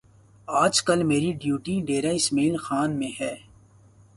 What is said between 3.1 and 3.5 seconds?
ہے